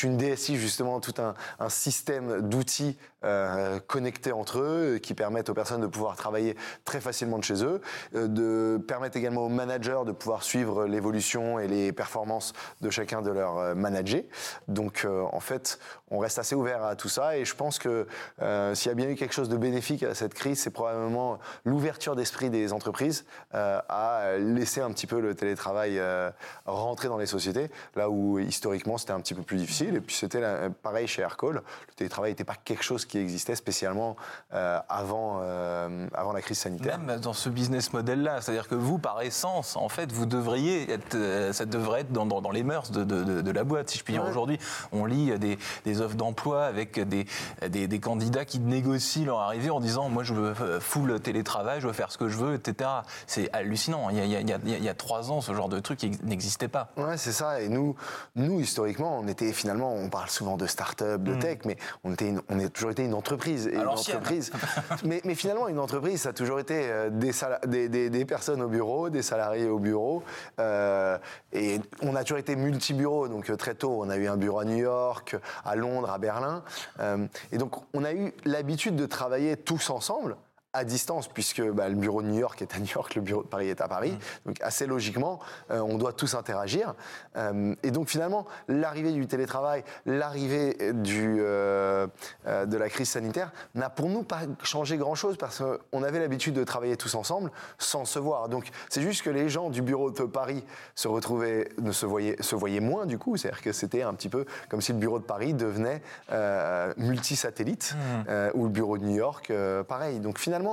une 0.02 0.16
DSI, 0.16 0.56
justement, 0.56 1.00
tout 1.00 1.14
un, 1.18 1.34
un 1.58 1.68
système 1.68 2.42
d'outils 2.42 2.96
euh, 3.24 3.80
connectés 3.80 4.30
entre 4.30 4.60
eux, 4.60 4.98
qui 5.02 5.14
permettent 5.14 5.48
aux 5.48 5.54
personnes 5.54 5.80
de 5.80 5.86
pouvoir 5.86 6.16
travailler 6.16 6.56
très 6.84 7.00
facilement 7.00 7.38
de 7.38 7.44
chez 7.44 7.64
eux, 7.64 7.80
euh, 8.14 8.28
de 8.28 8.78
permettre 8.78 9.16
également 9.16 9.42
aux 9.42 9.48
managers 9.48 10.02
de 10.06 10.12
pouvoir 10.12 10.42
suivre 10.42 10.86
l'évolution 10.86 11.58
et 11.58 11.66
les 11.66 11.92
performances 11.92 12.52
de 12.82 12.90
chacun 12.90 13.22
de 13.22 13.30
leurs 13.30 13.74
managers. 13.74 14.28
Donc, 14.68 15.06
en 15.06 15.40
fait, 15.40 15.78
on 16.10 16.18
reste 16.18 16.38
assez 16.38 16.54
ouvert 16.54 16.84
à 16.84 16.96
tout 16.96 17.08
ça. 17.08 17.36
Et 17.36 17.44
je 17.44 17.54
pense 17.54 17.78
que 17.78 18.06
s'il 18.74 18.88
y 18.88 18.92
a 18.92 18.94
bien 18.94 19.08
eu 19.08 19.14
quelque 19.16 19.34
chose 19.34 19.48
de 19.48 19.56
bénéfique 19.56 20.02
à 20.02 20.14
cette 20.14 20.34
crise, 20.34 20.60
c'est 20.60 20.70
probablement 20.70 21.38
l'ouverture 21.64 22.16
d'esprit 22.16 22.50
des 22.50 22.72
entreprises 22.72 23.24
euh, 23.54 23.80
à 23.88 24.36
laisser 24.38 24.80
un 24.80 24.90
petit 24.90 25.06
peu 25.06 25.20
le 25.20 25.34
télétravail 25.34 25.98
euh, 25.98 26.30
rentrer 26.64 27.08
dans 27.08 27.18
les 27.18 27.26
sociétés, 27.26 27.70
là 27.94 28.10
où 28.10 28.38
historiquement 28.38 28.98
c'était 28.98 29.12
un 29.12 29.20
petit 29.20 29.34
peu 29.34 29.42
plus 29.42 29.56
difficile. 29.56 29.96
Et 29.96 30.00
puis 30.00 30.14
c'était 30.14 30.42
pareil 30.82 31.06
chez 31.06 31.22
Aircall, 31.22 31.56
le 31.56 31.94
télétravail 31.94 32.32
n'était 32.32 32.44
pas 32.44 32.56
quelque 32.64 32.82
chose 32.82 33.04
qui 33.04 33.18
existait 33.18 33.54
spécialement 33.54 34.16
euh, 34.54 34.78
avant, 34.88 35.40
avant 36.14 36.32
la 36.32 36.42
crise 36.42 36.58
sanitaire. 36.58 36.98
Même 36.98 37.20
dans 37.20 37.32
ce 37.32 37.48
business 37.48 37.92
model-là, 37.92 38.40
c'est-à-dire 38.40 38.68
que 38.68 38.74
vous, 38.74 38.98
par 38.98 39.22
essence, 39.22 39.76
en 39.76 39.88
fait, 39.88 40.12
vous 40.12 40.26
devriez 40.26 40.90
être, 40.90 41.52
ça 41.52 41.64
devrait 41.64 42.00
être 42.02 42.12
dans, 42.12 42.26
dans, 42.26 42.50
les 42.50 42.62
mœurs 42.62 42.90
de, 42.90 43.04
de, 43.04 43.50
la 43.50 43.64
boîte, 43.64 43.90
si 43.90 43.98
je 43.98 44.04
puis 44.04 44.14
dire. 44.14 44.24
Aujourd'hui, 44.24 44.58
on 44.92 45.04
lit 45.04 45.38
des, 45.38 45.58
des 45.84 45.95
offres 46.00 46.16
d'emploi 46.16 46.64
avec 46.64 47.00
des, 47.00 47.26
des, 47.68 47.88
des, 47.88 48.00
candidats 48.00 48.44
qui 48.44 48.58
négocient 48.58 49.24
leur 49.24 49.40
arrivée 49.40 49.70
en 49.70 49.80
disant, 49.80 50.08
moi, 50.08 50.22
je 50.22 50.34
veux 50.34 50.54
full 50.80 51.20
télétravail, 51.20 51.80
je 51.80 51.86
veux 51.86 51.92
faire 51.92 52.12
ce 52.12 52.18
que 52.18 52.28
je 52.28 52.36
veux, 52.36 52.54
etc. 52.54 52.90
C'est 53.26 53.50
hallucinant. 53.52 54.10
Il 54.10 54.16
y, 54.16 54.20
a, 54.20 54.24
il, 54.24 54.48
y 54.48 54.52
a, 54.52 54.58
il 54.64 54.84
y, 54.84 54.88
a, 54.88 54.94
trois 54.94 55.30
ans, 55.30 55.40
ce 55.40 55.54
genre 55.54 55.68
de 55.68 55.80
truc 55.80 56.02
n'existait 56.22 56.68
pas. 56.68 56.90
Ouais, 56.96 57.16
c'est 57.16 57.32
ça. 57.32 57.60
Et 57.60 57.68
nous, 57.68 57.96
nous, 58.34 58.60
historiquement, 58.60 59.18
on 59.18 59.28
était 59.28 59.52
finalement, 59.52 59.94
on 59.94 60.08
parle 60.08 60.28
souvent 60.28 60.56
de 60.56 60.66
start-up, 60.66 61.22
de 61.22 61.34
mm. 61.34 61.38
tech, 61.38 61.58
mais 61.64 61.76
on, 62.04 62.12
était 62.12 62.34
on 62.48 62.58
a 62.58 62.68
toujours 62.68 62.90
été 62.90 63.04
une 63.04 63.14
entreprise. 63.14 63.66
Et 63.66 63.74
une 63.74 63.86
entreprise 63.86 64.52
mais, 65.04 65.20
mais, 65.24 65.34
finalement, 65.34 65.68
une 65.68 65.78
entreprise, 65.78 66.22
ça 66.22 66.30
a 66.30 66.32
toujours 66.32 66.60
été 66.60 66.74
euh, 66.90 67.10
des, 67.10 67.32
des, 67.66 67.88
des, 67.88 68.10
des, 68.10 68.24
personnes 68.24 68.62
au 68.62 68.68
bureau, 68.68 69.10
des 69.10 69.22
salariés 69.22 69.68
au 69.68 69.78
bureau. 69.78 70.22
Euh, 70.60 71.18
et 71.52 71.80
on 72.02 72.14
a 72.14 72.22
toujours 72.22 72.38
été 72.38 72.56
multi-bureaux. 72.56 73.28
Donc 73.28 73.50
euh, 73.50 73.56
très 73.56 73.74
tôt, 73.74 74.02
on 74.02 74.10
a 74.10 74.16
eu 74.16 74.26
un 74.26 74.36
bureau 74.36 74.60
à 74.60 74.64
New 74.64 74.76
York, 74.76 75.36
à 75.64 75.76
Londres, 75.76 75.85
à 76.08 76.18
Berlin. 76.18 76.62
Euh, 77.00 77.26
et 77.52 77.58
donc, 77.58 77.74
on 77.94 78.04
a 78.04 78.12
eu 78.12 78.32
l'habitude 78.44 78.96
de 78.96 79.06
travailler 79.06 79.56
tous 79.56 79.90
ensemble 79.90 80.36
à 80.76 80.84
distance, 80.84 81.26
puisque 81.28 81.62
bah, 81.62 81.88
le 81.88 81.94
bureau 81.94 82.20
de 82.20 82.28
New 82.28 82.38
York 82.38 82.60
est 82.60 82.74
à 82.74 82.78
New 82.78 82.92
York, 82.94 83.14
le 83.14 83.22
bureau 83.22 83.42
de 83.42 83.48
Paris 83.48 83.68
est 83.68 83.80
à 83.80 83.88
Paris. 83.88 84.12
Mmh. 84.12 84.46
Donc 84.46 84.56
assez 84.60 84.86
logiquement, 84.86 85.40
euh, 85.70 85.80
on 85.80 85.96
doit 85.96 86.12
tous 86.12 86.34
interagir. 86.34 86.94
Euh, 87.36 87.74
et 87.82 87.90
donc 87.90 88.08
finalement, 88.08 88.46
l'arrivée 88.68 89.12
du 89.12 89.26
télétravail, 89.26 89.84
l'arrivée 90.04 90.92
du, 90.92 91.36
euh, 91.40 92.06
de 92.46 92.76
la 92.76 92.88
crise 92.90 93.08
sanitaire 93.08 93.52
n'a 93.74 93.88
pour 93.88 94.10
nous 94.10 94.22
pas 94.22 94.40
changé 94.62 94.98
grand-chose 94.98 95.38
parce 95.38 95.62
qu'on 95.62 96.02
avait 96.02 96.18
l'habitude 96.18 96.54
de 96.54 96.64
travailler 96.64 96.96
tous 96.98 97.14
ensemble 97.14 97.50
sans 97.78 98.04
se 98.04 98.18
voir. 98.18 98.50
Donc 98.50 98.68
c'est 98.90 99.02
juste 99.02 99.22
que 99.22 99.30
les 99.30 99.48
gens 99.48 99.70
du 99.70 99.80
bureau 99.80 100.10
de 100.10 100.24
Paris 100.24 100.62
se 100.94 101.08
retrouvaient, 101.08 101.70
ne 101.80 101.92
se 101.92 102.04
voyaient, 102.04 102.36
se 102.40 102.54
voyaient 102.54 102.80
moins 102.80 103.06
du 103.06 103.16
coup. 103.18 103.38
C'est-à-dire 103.38 103.62
que 103.62 103.72
c'était 103.72 104.02
un 104.02 104.12
petit 104.12 104.28
peu 104.28 104.44
comme 104.68 104.82
si 104.82 104.92
le 104.92 104.98
bureau 104.98 105.18
de 105.18 105.24
Paris 105.24 105.54
devenait 105.54 106.02
multisatellite 106.98 107.94
mmh. 107.96 108.32
ou 108.54 108.64
le 108.64 108.70
bureau 108.70 108.98
de 108.98 109.04
New 109.04 109.16
York, 109.16 109.50
pareil. 109.88 110.20
Donc 110.20 110.38
finalement, 110.38 110.65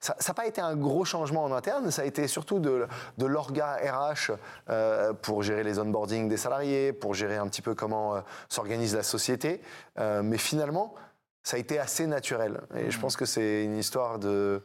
ça 0.00 0.14
n'a 0.26 0.34
pas 0.34 0.46
été 0.46 0.60
un 0.60 0.76
gros 0.76 1.04
changement 1.04 1.44
en 1.44 1.52
interne, 1.52 1.90
ça 1.90 2.02
a 2.02 2.04
été 2.04 2.26
surtout 2.28 2.58
de, 2.58 2.86
de 3.18 3.26
l'orga 3.26 3.76
RH 3.76 4.32
euh, 4.68 5.12
pour 5.12 5.42
gérer 5.42 5.64
les 5.64 5.78
onboarding 5.78 6.28
des 6.28 6.36
salariés, 6.36 6.92
pour 6.92 7.14
gérer 7.14 7.36
un 7.36 7.48
petit 7.48 7.62
peu 7.62 7.74
comment 7.74 8.16
euh, 8.16 8.20
s'organise 8.48 8.94
la 8.94 9.02
société. 9.02 9.60
Euh, 9.98 10.22
mais 10.22 10.38
finalement, 10.38 10.94
ça 11.42 11.56
a 11.56 11.60
été 11.60 11.78
assez 11.78 12.06
naturel. 12.06 12.60
Et 12.76 12.90
je 12.90 12.98
mmh. 12.98 13.00
pense 13.00 13.16
que 13.16 13.24
c'est 13.24 13.64
une 13.64 13.76
histoire 13.76 14.18
de 14.18 14.62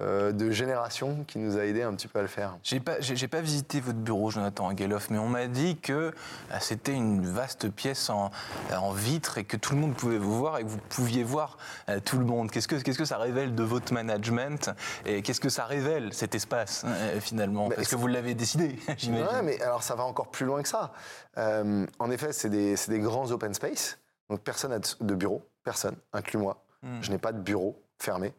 euh, 0.00 0.32
de 0.32 0.50
génération 0.50 1.24
qui 1.28 1.38
nous 1.38 1.56
a 1.56 1.64
aidé 1.64 1.82
un 1.82 1.94
petit 1.94 2.08
peu 2.08 2.18
à 2.18 2.22
le 2.22 2.28
faire. 2.28 2.58
J'ai 2.64 2.80
pas, 2.80 2.98
j'ai, 2.98 3.28
pas 3.28 3.40
visité 3.40 3.78
votre 3.78 4.00
bureau, 4.00 4.28
Jonathan 4.28 4.66
Engeloff, 4.72 5.08
mais 5.08 5.18
on 5.18 5.28
m'a 5.28 5.46
dit 5.46 5.76
que 5.76 5.92
euh, 5.92 6.10
c'était 6.58 6.94
une 6.94 7.24
vaste 7.24 7.68
pièce 7.68 8.10
en, 8.10 8.32
en, 8.76 8.90
vitre 8.90 9.38
et 9.38 9.44
que 9.44 9.56
tout 9.56 9.72
le 9.72 9.80
monde 9.80 9.94
pouvait 9.94 10.18
vous 10.18 10.36
voir 10.36 10.58
et 10.58 10.64
que 10.64 10.68
vous 10.68 10.80
pouviez 10.88 11.22
voir 11.22 11.58
euh, 11.88 12.00
tout 12.04 12.18
le 12.18 12.24
monde. 12.24 12.50
Qu'est-ce 12.50 12.66
que, 12.66 12.74
qu'est-ce 12.74 12.98
que 12.98 13.04
ça 13.04 13.18
révèle 13.18 13.54
de 13.54 13.62
votre 13.62 13.92
management 13.92 14.72
et 15.06 15.22
qu'est-ce 15.22 15.40
que 15.40 15.48
ça 15.48 15.64
révèle 15.64 16.12
cet 16.12 16.34
espace 16.34 16.84
finalement? 17.20 17.68
Parce 17.68 17.86
que 17.86 17.94
vous 17.94 18.08
l'avez 18.08 18.34
décidé, 18.34 18.76
j'imagine. 18.96 19.28
Ouais, 19.28 19.42
mais 19.42 19.62
alors 19.62 19.84
ça 19.84 19.94
va 19.94 20.02
encore 20.02 20.32
plus 20.32 20.44
loin 20.44 20.60
que 20.60 20.68
ça. 20.68 20.92
en 21.36 22.10
effet, 22.10 22.32
c'est 22.32 22.50
des, 22.50 22.74
c'est 22.74 22.90
des 22.90 22.98
grands 22.98 23.30
open 23.30 23.54
space. 23.54 23.96
Donc 24.28 24.40
personne 24.40 24.72
n'a 24.72 24.80
de 24.80 25.14
bureau, 25.14 25.40
personne, 25.62 25.94
inclus 26.12 26.38
moi. 26.38 26.64
Hmm. 26.82 27.00
Je 27.00 27.12
n'ai 27.12 27.18
pas 27.18 27.30
de 27.30 27.40
bureau 27.40 27.80
fermé. 28.00 28.34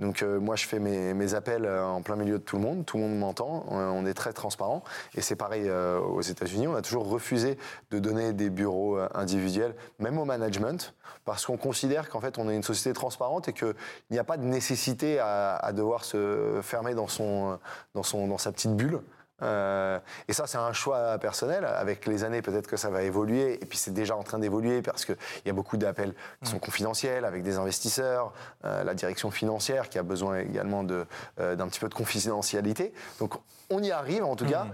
Donc 0.00 0.22
euh, 0.22 0.40
moi 0.40 0.56
je 0.56 0.66
fais 0.66 0.80
mes, 0.80 1.34
appels 1.34 1.64
euh, 1.64 1.84
en 1.84 2.02
plein 2.02 2.16
milieu 2.16 2.38
de 2.38 2.42
tout 2.42 2.56
le 2.56 2.62
monde, 2.62 2.84
tout 2.84 2.96
le 2.96 3.04
monde 3.04 3.16
m'entend, 3.16 3.64
on 3.70 4.04
est 4.06 4.14
très 4.14 4.32
transparent. 4.32 4.82
Et 5.14 5.20
c'est 5.20 5.36
pareil 5.36 5.68
euh, 5.68 6.00
aux 6.00 6.20
États-Unis, 6.20 6.66
on 6.66 6.74
a 6.74 6.82
toujours 6.82 7.08
refusé 7.08 7.56
de 7.90 8.00
donner 8.00 8.32
des 8.32 8.50
bureaux 8.50 8.98
individuels, 9.14 9.74
même 10.00 10.18
au 10.18 10.24
management, 10.24 10.94
parce 11.24 11.46
qu'on 11.46 11.56
considère 11.56 12.08
qu'en 12.08 12.20
fait 12.20 12.38
on 12.38 12.50
est 12.50 12.56
une 12.56 12.64
société 12.64 12.92
transparente 12.92 13.48
et 13.48 13.52
qu'il 13.52 13.74
n'y 14.10 14.18
a 14.18 14.24
pas 14.24 14.36
de 14.36 14.44
nécessité 14.44 15.20
à, 15.20 15.54
à, 15.56 15.72
devoir 15.72 16.04
se 16.04 16.58
fermer 16.62 16.94
dans 16.94 17.08
son 17.08 17.58
dans 17.94 18.02
son 18.02 18.26
dans 18.26 18.38
sa 18.38 18.50
petite 18.50 18.74
bulle. 18.74 19.00
Euh, 19.42 19.98
et 20.28 20.32
ça, 20.32 20.46
c'est 20.46 20.58
un 20.58 20.72
choix 20.72 21.18
personnel. 21.18 21.64
Avec 21.64 22.06
les 22.06 22.24
années, 22.24 22.42
peut-être 22.42 22.66
que 22.66 22.76
ça 22.76 22.90
va 22.90 23.02
évoluer. 23.02 23.54
Et 23.54 23.66
puis, 23.66 23.78
c'est 23.78 23.92
déjà 23.92 24.16
en 24.16 24.22
train 24.22 24.38
d'évoluer 24.38 24.82
parce 24.82 25.04
qu'il 25.04 25.16
y 25.46 25.50
a 25.50 25.52
beaucoup 25.52 25.76
d'appels 25.76 26.14
qui 26.42 26.50
sont 26.50 26.58
confidentiels 26.58 27.24
avec 27.24 27.42
des 27.42 27.56
investisseurs, 27.56 28.32
euh, 28.64 28.84
la 28.84 28.94
direction 28.94 29.30
financière 29.30 29.88
qui 29.88 29.98
a 29.98 30.02
besoin 30.02 30.38
également 30.38 30.84
de, 30.84 31.06
euh, 31.40 31.56
d'un 31.56 31.68
petit 31.68 31.80
peu 31.80 31.88
de 31.88 31.94
confidentialité. 31.94 32.92
Donc, 33.18 33.34
on 33.70 33.82
y 33.82 33.90
arrive 33.90 34.24
en 34.24 34.36
tout 34.36 34.44
cas, 34.44 34.66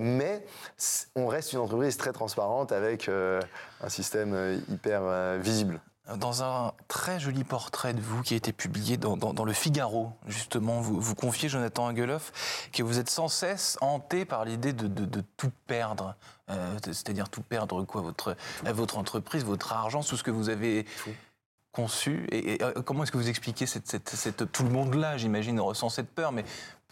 mais 0.00 0.44
on 1.14 1.26
reste 1.26 1.52
une 1.52 1.58
entreprise 1.58 1.98
très 1.98 2.12
transparente 2.12 2.72
avec 2.72 3.08
un 3.08 3.88
système 3.88 4.62
hyper 4.70 5.38
visible 5.38 5.80
dans 6.16 6.42
un 6.42 6.72
très 6.88 7.20
joli 7.20 7.44
portrait 7.44 7.94
de 7.94 8.00
vous 8.00 8.22
qui 8.22 8.34
a 8.34 8.36
été 8.36 8.52
publié 8.52 8.96
dans, 8.96 9.44
le 9.44 9.52
Figaro, 9.52 10.12
justement, 10.26 10.80
vous, 10.80 11.00
vous 11.00 11.14
confiez, 11.14 11.48
Jonathan 11.48 11.90
Engeloff, 11.90 12.68
que 12.72 12.82
vous 12.82 12.98
êtes 12.98 13.08
sans 13.08 13.28
cesse 13.28 13.78
hanté 13.80 14.24
par 14.24 14.44
l'idée 14.44 14.72
de, 14.72 15.22
tout 15.36 15.52
perdre. 15.66 16.16
Euh, 16.50 16.76
c'est-à-dire 16.82 17.28
tout 17.28 17.42
perdre 17.42 17.84
quoi 17.84 18.02
votre, 18.02 18.36
votre 18.64 18.98
entreprise, 18.98 19.44
votre 19.44 19.72
argent, 19.72 20.02
tout 20.02 20.16
ce 20.16 20.24
que 20.24 20.32
vous 20.32 20.48
avez 20.48 20.86
conçu. 21.70 22.26
Et, 22.30 22.62
euh, 22.62 22.82
comment 22.82 23.04
est-ce 23.04 23.12
que 23.12 23.16
vous 23.16 23.28
expliquez 23.28 23.66
cette, 23.66 24.52
tout 24.52 24.64
le 24.64 24.70
monde 24.70 24.94
là, 24.94 25.16
j'imagine, 25.16 25.58
ressent 25.60 25.88
cette 25.88 26.10
peur, 26.10 26.32
mais 26.32 26.44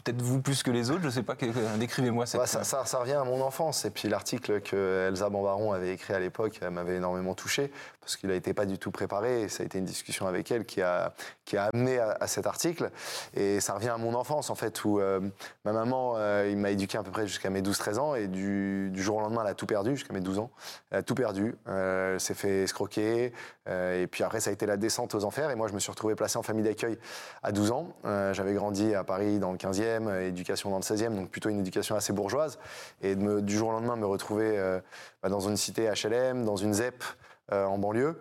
peut-être 0.02 0.22
vous 0.22 0.40
plus 0.40 0.62
que 0.62 0.70
les 0.70 0.90
autres, 0.90 1.02
je 1.02 1.06
ne 1.06 1.12
sais 1.12 1.22
pas, 1.22 1.36
décrivez-moi 1.78 2.26
cette... 2.26 2.46
ça, 2.46 2.64
ça, 2.64 2.84
ça, 2.84 2.98
revient 2.98 3.12
à 3.12 3.24
mon 3.24 3.42
enfance, 3.42 3.84
et 3.84 3.90
puis 3.90 4.08
l'article 4.08 4.60
que 4.62 5.08
Elsa 5.08 5.28
Bambaron 5.28 5.72
avait 5.72 5.92
écrit 5.92 6.14
à 6.14 6.18
l'époque 6.18 6.60
m'avait 6.62 6.96
énormément 6.96 7.34
touché, 7.34 7.70
parce 8.00 8.16
qu'il 8.16 8.28
n'a 8.30 8.34
été 8.34 8.54
pas 8.54 8.66
du 8.66 8.78
tout 8.78 8.90
préparé, 8.90 9.42
et 9.42 9.48
ça 9.48 9.62
a 9.62 9.66
été 9.66 9.78
une 9.78 9.84
discussion 9.84 10.26
avec 10.26 10.50
elle 10.50 10.64
qui 10.64 10.82
a, 10.82 11.12
amené 11.56 11.98
à, 11.98 12.26
cet 12.26 12.46
article, 12.46 12.90
et 13.34 13.60
ça 13.60 13.74
revient 13.74 13.88
à 13.88 13.98
mon 13.98 14.14
enfance, 14.14 14.50
en 14.50 14.54
fait, 14.54 14.84
où 14.84 15.00
euh, 15.00 15.20
ma 15.64 15.72
maman, 15.72 16.14
euh, 16.16 16.48
il 16.50 16.56
m'a 16.56 16.70
éduqué 16.70 16.96
à 16.96 17.02
peu 17.02 17.10
près 17.10 17.26
jusqu'à 17.26 17.50
mes 17.50 17.62
12-13 17.62 17.98
ans, 17.98 18.14
et 18.14 18.28
du, 18.28 18.90
jour 18.94 19.16
au 19.16 19.20
lendemain, 19.20 19.42
elle 19.42 19.50
a 19.50 19.54
tout 19.54 19.66
perdu, 19.66 19.96
jusqu'à 19.96 20.12
mes 20.12 20.20
12 20.20 20.38
ans, 20.38 20.50
elle 20.90 20.98
a 20.98 21.02
tout 21.02 21.14
perdu, 21.14 21.54
euh, 21.68 22.14
elle 22.14 22.20
s'est 22.20 22.34
fait 22.34 22.62
escroquer, 22.62 23.32
et 23.68 24.08
puis 24.10 24.24
après, 24.24 24.40
ça 24.40 24.50
a 24.50 24.52
été 24.52 24.66
la 24.66 24.76
descente 24.76 25.14
aux 25.14 25.24
enfers, 25.24 25.50
et 25.50 25.54
moi, 25.54 25.68
je 25.68 25.74
me 25.74 25.78
suis 25.78 25.90
retrouvé 25.90 26.16
placé 26.16 26.38
en 26.38 26.42
famille 26.42 26.64
d'accueil 26.64 26.98
à 27.42 27.52
12 27.52 27.70
ans, 27.70 27.88
j'avais 28.32 28.54
grandi 28.54 28.94
à 28.94 29.04
Paris 29.04 29.38
dans 29.38 29.52
le 29.52 29.58
15e, 29.58 30.22
éducation 30.22 30.70
dans 30.70 30.78
le 30.78 30.82
16e, 30.82 31.14
donc 31.14 31.30
plutôt 31.30 31.48
une 31.48 31.60
éducation 31.60 31.94
assez 31.94 32.12
bourgeoise. 32.12 32.58
Et 33.02 33.14
du 33.16 33.56
jour 33.56 33.68
au 33.68 33.72
lendemain 33.72 33.96
me 33.96 34.06
retrouver 34.06 34.58
euh, 34.58 34.80
bah, 35.22 35.28
dans 35.28 35.40
une 35.40 35.56
cité 35.56 35.90
HLM, 35.90 36.44
dans 36.44 36.56
une 36.56 36.74
ZEP 36.74 37.02
euh, 37.02 37.06
en 37.52 37.78
banlieue. 37.78 38.20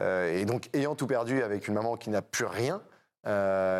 Euh, 0.00 0.38
et 0.38 0.44
donc 0.44 0.70
ayant 0.74 0.94
tout 0.94 1.06
perdu 1.06 1.42
avec 1.42 1.68
une 1.68 1.74
maman 1.74 1.96
qui 1.96 2.10
n'a 2.10 2.22
plus 2.22 2.46
rien 2.46 2.80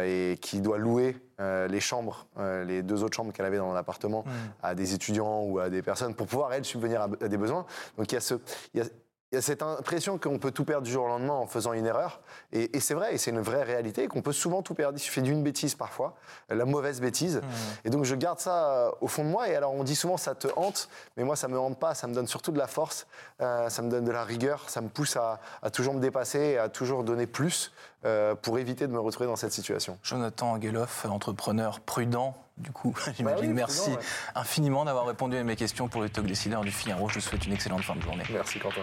et 0.04 0.36
qui 0.42 0.60
doit 0.60 0.76
louer 0.76 1.16
les 1.38 1.80
chambres, 1.80 2.26
les 2.66 2.82
deux 2.82 3.02
autres 3.02 3.16
chambres 3.16 3.32
qu'elle 3.32 3.46
avait 3.46 3.56
dans 3.56 3.72
l'appartement 3.72 4.24
mmh. 4.26 4.30
à 4.62 4.74
des 4.74 4.92
étudiants 4.92 5.40
ou 5.44 5.58
à 5.58 5.70
des 5.70 5.80
personnes 5.80 6.14
pour 6.14 6.26
pouvoir, 6.26 6.52
elle, 6.52 6.66
subvenir 6.66 7.00
à, 7.00 7.08
des 7.08 7.36
besoins. 7.38 7.64
Donc 7.96 8.12
il 8.12 8.16
y 8.16 8.18
a 8.18 8.20
ce... 8.20 8.34
Il 8.74 8.80
y 8.80 8.82
a, 8.82 8.86
il 9.30 9.34
y 9.34 9.38
a 9.38 9.42
cette 9.42 9.60
impression 9.62 10.16
qu'on 10.16 10.38
peut 10.38 10.52
tout 10.52 10.64
perdre 10.64 10.86
du 10.86 10.90
jour 10.90 11.04
au 11.04 11.08
lendemain 11.08 11.34
en 11.34 11.46
faisant 11.46 11.74
une 11.74 11.84
erreur. 11.84 12.20
Et, 12.52 12.80
c'est 12.80 12.94
vrai, 12.94 13.14
et 13.14 13.18
c'est 13.18 13.30
une 13.30 13.40
vraie 13.40 13.62
réalité, 13.62 14.08
qu'on 14.08 14.22
peut 14.22 14.32
souvent 14.32 14.62
tout 14.62 14.72
perdre. 14.74 14.96
Il 14.96 15.02
suffit 15.02 15.20
d'une 15.20 15.42
bêtise 15.42 15.74
parfois, 15.74 16.14
la 16.48 16.64
mauvaise 16.64 17.00
bêtise. 17.02 17.36
Mmh. 17.36 17.42
Et 17.84 17.90
donc 17.90 18.04
je 18.04 18.14
garde 18.14 18.38
ça 18.38 18.70
euh, 18.70 18.90
au 19.02 19.06
fond 19.06 19.24
de 19.24 19.28
moi. 19.28 19.48
Et 19.48 19.54
alors 19.54 19.74
on 19.74 19.84
dit 19.84 19.96
souvent 19.96 20.16
ça 20.16 20.34
te 20.34 20.48
hante, 20.56 20.88
mais 21.16 21.24
moi 21.24 21.36
ça 21.36 21.46
me 21.48 21.58
hante 21.58 21.78
pas. 21.78 21.94
Ça 21.94 22.06
me 22.06 22.14
donne 22.14 22.26
surtout 22.26 22.52
de 22.52 22.58
la 22.58 22.66
force, 22.66 23.06
euh, 23.42 23.68
ça 23.68 23.82
me 23.82 23.90
donne 23.90 24.04
de 24.04 24.12
la 24.12 24.24
rigueur, 24.24 24.70
ça 24.70 24.80
me 24.80 24.88
pousse 24.88 25.16
à, 25.16 25.40
toujours 25.70 25.92
me 25.92 26.00
dépasser, 26.00 26.56
à 26.56 26.70
toujours 26.70 27.04
donner 27.04 27.26
plus 27.26 27.72
euh, 28.06 28.34
pour 28.34 28.58
éviter 28.58 28.86
de 28.86 28.92
me 28.92 29.00
retrouver 29.00 29.26
dans 29.26 29.36
cette 29.36 29.52
situation. 29.52 29.98
Jonathan 30.02 30.52
Angeloff, 30.52 31.04
entrepreneur 31.04 31.80
prudent, 31.80 32.34
du 32.58 32.70
coup, 32.70 32.94
j'imagine. 33.16 33.48
Bah 33.48 33.54
Merci 33.54 33.90
infiniment 34.34 34.84
d'avoir 34.84 35.06
répondu 35.06 35.36
à 35.36 35.44
mes 35.44 35.56
questions 35.56 35.88
pour 35.88 36.00
le 36.00 36.08
talk 36.08 36.26
décideur 36.26 36.62
du 36.62 36.70
Figaro. 36.70 37.08
Je 37.08 37.14
vous 37.14 37.20
souhaite 37.20 37.46
une 37.46 37.52
excellente 37.52 37.82
fin 37.82 37.96
de 37.96 38.02
journée. 38.02 38.24
Merci, 38.30 38.58
Quentin. 38.58 38.82